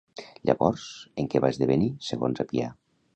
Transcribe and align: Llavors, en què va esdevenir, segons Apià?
Llavors, 0.49 0.85
en 1.23 1.29
què 1.33 1.41
va 1.45 1.51
esdevenir, 1.55 1.91
segons 2.07 2.43
Apià? 2.45 2.71